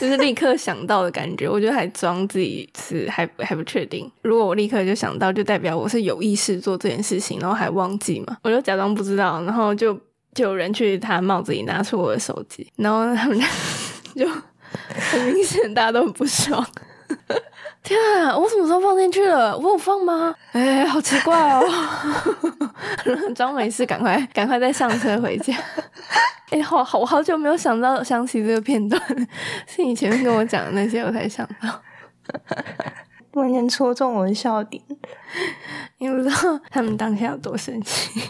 [0.00, 4.10] 就是立刻想到的感觉，我觉得还装自己是还还不确定。
[4.22, 8.36] 如果我立刻就想到，就代表我是有意识做这件事情，然后还忘记嘛？
[8.42, 9.94] 我就假装不知道，然后就
[10.34, 13.40] 就有人去他帽子里拿出我的手机，然后他们
[14.16, 14.28] 就
[15.10, 16.64] 很明显大家都很不爽。
[17.82, 18.36] 天啊！
[18.36, 19.56] 我什么时候放进去了？
[19.56, 20.34] 我有放吗？
[20.52, 21.62] 哎，好奇怪哦！
[23.34, 25.54] 装没事，赶快赶快再上车回家。
[26.50, 29.00] 哎，好好，我好久没有想到想起这个片段，
[29.66, 31.82] 是你前面跟我讲的那些，我才想到，
[33.32, 34.82] 完全戳中我的笑点。
[35.98, 38.20] 你不知道他们当下有多生气。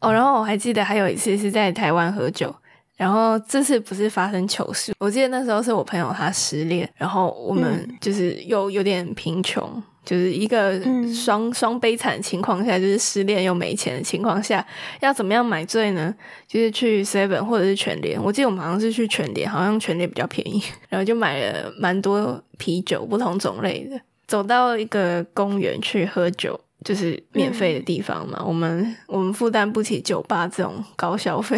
[0.00, 2.54] 哦，然后我还记得还有一次是在台湾喝酒。
[2.98, 10.76] 然后这次不是发生糗事，我记得那时候是我朋友他失恋，然后我们就是又有点贫穷，就是一个
[11.14, 14.66] 双双悲惨的情况下，就是失恋又没钱的情况下，
[14.98, 16.12] 要怎么样买醉呢？
[16.48, 31.56] 就是去 Seven 或者是全联，我记得我们好像是去全联，好像全联比较便宜， 然后就买了蛮多啤酒，不同种类的，走到一个公园去喝酒，就是免费的地方嘛，我们我们负担不起酒吧这种高消费。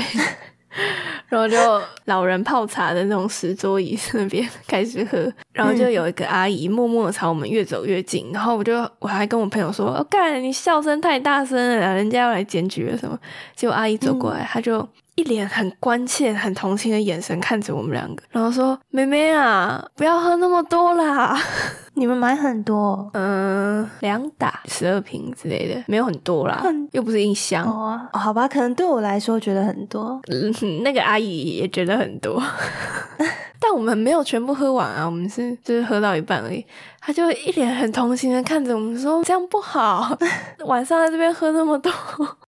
[1.29, 1.57] 然后就
[2.07, 13.19] 老人泡茶的那种石桌椅那边开始喝，然后就有一个阿姨默默的朝我们越走越近，然后我就我还跟我朋友说：“哦，干，你笑声太大声了，人家要来检举了什么？”
[13.55, 21.39] 结果阿姨走过来，她就一脸很关切、很同情的眼神看着我们两个，然后说：“妹妹啊，不要喝那么多啦。”
[22.01, 27.63] 你们买很多，嗯，两打十二瓶之类的，没有很多啦，又不是一箱。
[27.67, 30.51] 哦，好吧，可能对我来说觉得很多，嗯，
[30.83, 32.43] 那个阿姨也觉得很多，
[33.61, 36.65] 但我们没有全部喝完啊，我们是就是喝到一半而已。
[37.03, 40.15] 他就一脸很同情的看着我们说：“这样不好，
[40.67, 41.91] 晚上在这边喝那么多。”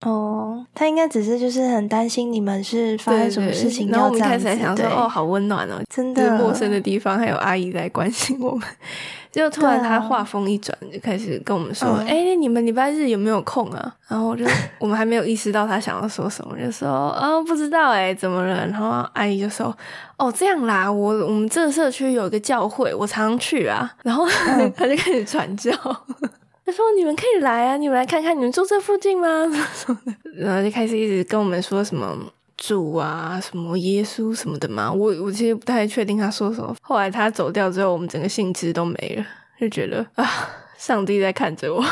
[0.06, 8.68] 哦，他应该只是就是很担心你们是发生什么事情，然后我们开始想说：“哦，好温暖哦，真的陌生的地方还有阿姨在关心我们。”
[9.32, 14.46] 就突然他话锋一转，就开始跟我们说：“哎，你们礼拜日有没有空啊？”然后就
[14.78, 19.76] 我们还没有意识到他想要说什么，就说：“啊，不知道哎，怎么了？”然后阿姨就说
[20.20, 24.28] ：“哦，这样啦，我我们这个社区有一个教会，我常去啊。”然后
[24.76, 25.72] 他就开始传教，
[26.66, 29.28] 他说：“你们可以来啊，你们来看看，你们住这附近吗？”
[30.36, 32.18] 然后就开始一直跟我们说什么。
[32.62, 36.76] 主啊，什么耶稣什么的嘛，我我其实不太确定他说什么。
[36.80, 39.26] 后来他走掉之后，我们整个兴致都没了，
[39.60, 40.24] 就觉得啊，
[40.78, 41.84] 上帝在看着我。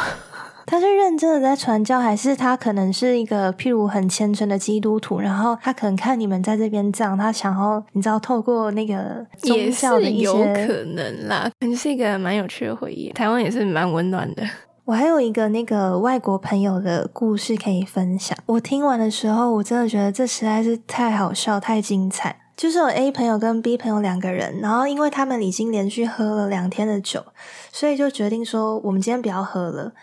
[0.68, 5.20] 他是认真的在传教，还是他可能是一个譬如很虔诚的基督徒？
[5.20, 10.36] 然后他可能看你们在这边这样，他想要你知道透过那个宗教的一些，有
[10.68, 13.12] 可能啦，可能是一个蛮有趣的回忆。
[13.14, 14.44] 台湾也是蛮温暖的。
[14.90, 18.36] 我还有一个那个外国朋友的故事可以分享。
[18.48, 22.36] 我听完的时候，我真的觉得这实在是太好笑、太精彩。
[22.58, 27.24] 就是有 A 朋友跟 B 朋友两个人，然后因为他们已经连续喝了两天的酒，
[27.72, 29.94] 所以就决定说我们今天不要喝了。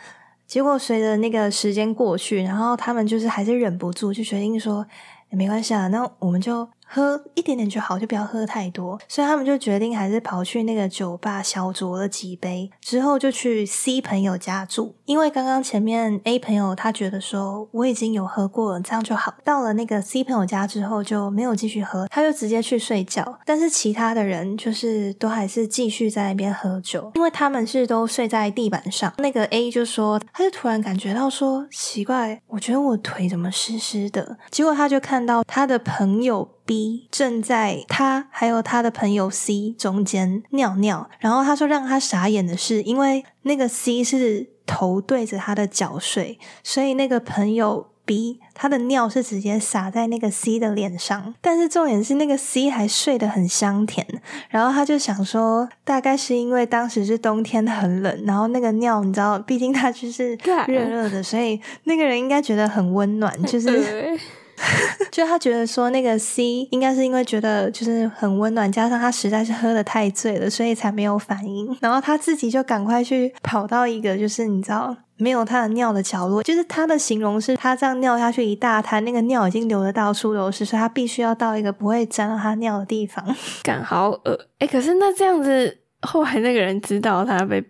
[0.47, 4.87] 结果随着那个时间过去，然后他们就是还是忍不住，就决定说
[5.31, 6.69] 也，没关系啊，那我们就。
[6.89, 8.99] 喝一点点就好，就不要喝太多。
[9.09, 14.95] 所以他们就决定还是跑去那个酒吧小酌了几杯，之后就去 C 朋友家住。
[15.05, 19.35] 因为刚刚前面 A 朋友他觉得说我已经有喝过了，这样就好。
[19.45, 23.39] 到了那个 C 朋友家之后就没有继续喝，他就直接去睡觉。
[23.45, 29.13] 但是其他的人就是都还是继续在那边喝酒，因为他们是都睡在地板上。
[29.19, 34.39] 那个 A 就说，他就突然感觉到说奇怪，我觉得我腿怎么湿湿的？
[34.51, 36.56] 结果他就看到他的朋友。
[36.67, 51.35] B 正在他还有他的朋友 C 中间尿尿，然后他说让他傻眼的是，因为那个 C 是头对着他的脚睡，所以那个朋友 B 他的尿是直接洒在那个 C 的脸上。
[51.41, 54.05] 但是重点是那个 C 还睡得很香甜，
[54.49, 60.37] 然后他就想说，大概是因为当时是冬天很冷，然后那个尿你知道，毕竟他就是
[60.67, 64.19] 热热的，所以那个人应该觉得很温暖，就是。
[65.13, 71.77] 就他觉得说那个 C 应该是因为觉得就是很温暖，加上他实在是喝的太醉了，所以才没有反应。
[71.81, 83.25] 然后他自己就赶快去跑到一个就是你知道没有他的尿的角落，就是他的形容是他这样尿下去一大滩，那个尿已经流的到处都是，所以他必须要到一个不会沾到他尿的地方。
[83.63, 84.67] 感好恶哎！
[84.67, 87.65] 可是那这样子，后来那个人知道他被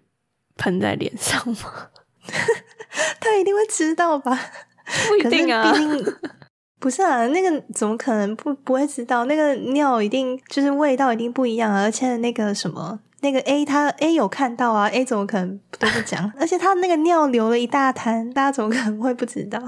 [0.56, 1.88] 喷在脸上吗？
[3.20, 4.38] 他一定会知道吧？
[5.08, 5.74] 不一定啊。
[6.78, 9.24] 不是啊，那个怎么可能不不会知道？
[9.24, 16.30] 那个尿一定就是味道一定不一样，而且那个什么，那个 A 他 A 有看到啊，A 怎么可能都不讲？
[16.38, 19.58] 而且他那个尿流了一大滩，大家怎么可能会不知道？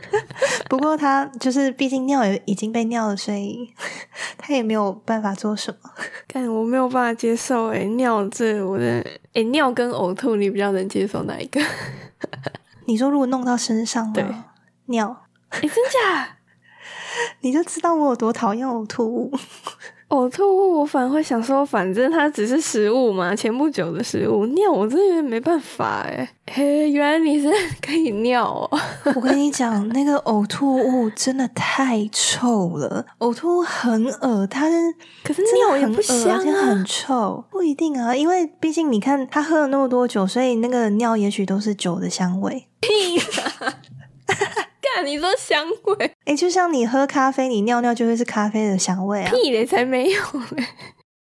[0.68, 3.72] 不过他就是毕竟尿也已经被尿了，所以
[4.36, 5.90] 他也没有办法做什么。
[6.32, 11.60] 但我没有办法接受诶，尿这我的诶，尿跟呕吐你比较能接受哪一个？
[12.86, 14.24] 你说如果弄到身上，对
[14.86, 16.36] 尿，诶，真假？
[17.40, 19.32] 你就知道我有多讨厌呕吐物。
[20.12, 26.28] 呕吐物，我反而会想说，反正它只是食物嘛，前不久的食物尿，我真的有点没办法哎。
[26.52, 27.50] 嘿，原来你是
[27.80, 28.78] 可以尿哦！
[29.14, 34.76] 我跟你讲，那个呕吐物真的太臭了，呕吐物很恶它是
[35.24, 37.42] 可是尿也不香啊，很臭。
[37.50, 42.68] 不一定啊，因为毕竟你看他喝了那么多酒，所以那个尿也许都是酒的香味。
[42.80, 43.18] 屁！
[45.04, 46.14] 你说香味？
[46.26, 49.30] 哎，就像你喝咖啡，你尿尿就会是咖啡的香味啊！
[49.30, 50.20] 屁嘞，才没有
[50.56, 50.64] 嘞！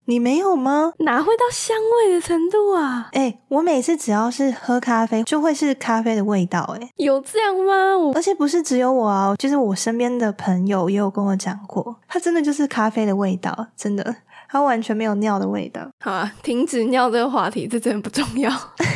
[0.09, 0.93] 你没有吗？
[1.05, 3.09] 哪会到香味的程度啊？
[3.13, 6.77] 哎，我每次只要是喝咖啡，就会是咖啡的味道。
[6.81, 8.13] 哎，有这样吗？
[8.15, 14.15] 而且不是只有我啊，就是我身边的朋友也有跟我讲过，它真的就是咖啡的味道，真的，
[14.49, 15.83] 它完全没有尿的味道。
[15.99, 18.49] 好啊，停止尿这个话题，这真的不重要。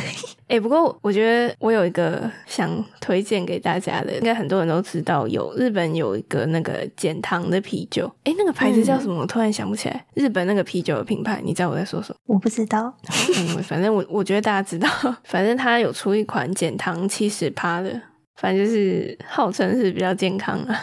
[0.51, 9.21] 哎，不过我觉得我有一个想推荐给大家的，应该很多人都知道，有日本有一个那个减糖的啤酒，哎，那个牌子叫什么？
[9.21, 10.05] 我突然想不起来。
[10.13, 12.15] 日本那个啤酒的品牌，你知道我在说什么？
[12.25, 12.93] 我不知道。
[13.37, 14.89] 嗯反正我我觉得大家知道，
[15.23, 18.01] 反正它有出一款减糖七十趴的，
[18.35, 20.77] 反正就是号称是比较健康啊。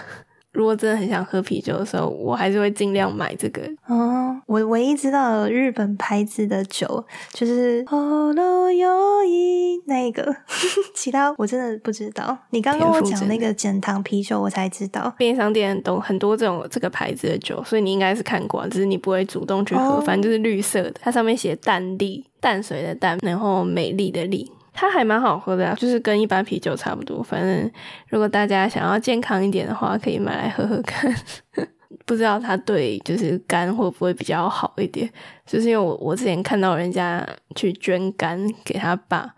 [0.52, 3.62] 如果真的很想喝啤酒的时候，我还是会尽量买这个。
[3.86, 10.34] 哦，我唯一知道日本牌子的酒就是 Holo Yoi 那个，
[10.94, 12.36] 其他我真的不知道。
[12.50, 15.14] 你刚跟我讲那个减糖啤酒，我才知道。
[15.18, 20.00] 便利商店都很多这种这个牌子的酒，所以你应该是看过，只是你不会主动去喝。
[20.00, 24.50] 反正就是绿色的，它上面写淡丽，淡水的淡，然后美丽的丽。
[24.80, 27.20] 它还蛮好喝的啊，就是跟一般啤酒差不多。
[27.20, 27.68] 反正
[28.06, 31.12] 如果大家想要健康一点的话，可以买来喝喝看。
[32.06, 35.10] 不知道它对就是肝会不会比较好一点？
[35.44, 37.26] 就是因为我我之前看到人家
[37.56, 39.28] 去捐肝给他爸，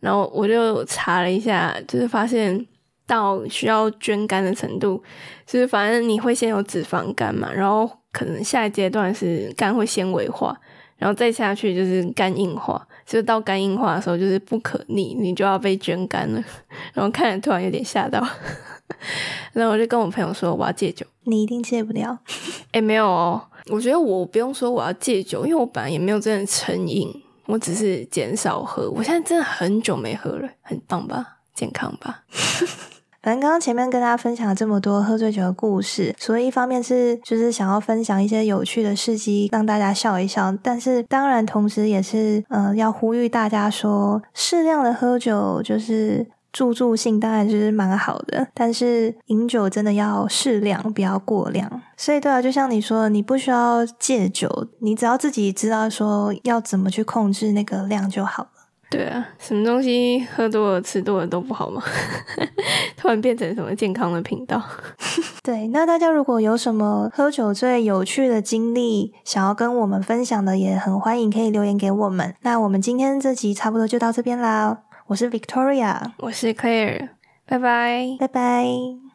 [0.00, 2.66] 然后我就查了一下，就是发现
[3.06, 5.02] 到需要捐肝的程度，
[5.44, 10.58] 就是反正你会先有脂肪肝嘛，然后可能下一阶段是肝会纤维化，
[10.98, 12.86] 然后再下去就是肝硬化。
[13.06, 16.44] 就到肝硬化的时候，就是不可逆，你就要被捐肝了。
[16.92, 18.20] 然后看着突然有点吓到，
[19.54, 21.06] 然后我就跟我朋友说我要戒酒。
[21.24, 22.18] 你一定戒不了。
[22.72, 27.10] 哎，没有哦，我觉得我不用说我要戒酒，因为我本来也没有真的成瘾。
[27.46, 28.90] 我只是减少喝。
[28.90, 31.38] 我现在真的很久没喝了，很棒吧？
[31.54, 32.24] 健康吧？
[33.28, 40.50] 反正刚刚前面跟大家分享了这么多喝醉酒的故事，所以一方面是就是想要分享一些有趣的事迹，让大家笑一笑。
[40.62, 48.48] 但是当然同时也是呃要呼吁大家说，适量的喝酒就是助助兴，当然就是蛮好的。
[48.54, 51.82] 但是饮酒真的要适量，不要过量。
[51.98, 54.48] 所以对啊，就像你说，你不需要戒酒，
[54.80, 58.50] 你只要自己知道说要怎么去控制那个量就好了。
[58.90, 61.82] 对啊，什么东西喝多了、吃多了都不好吗？
[62.96, 64.60] 突然变成什么健康的频道？
[65.44, 72.34] 对，那大家如果有什么喝酒最有趣的经历，想要跟我们分享的，也很欢迎可以留言给我们。
[72.42, 74.78] 那我们今天这集差不多就到这边啦。
[75.08, 77.10] 我是 Victoria，我是 Claire，
[77.46, 79.07] 拜拜，拜拜。